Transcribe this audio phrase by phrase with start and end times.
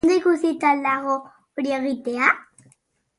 [0.03, 2.31] Ondo ikusita al dago hori egitea?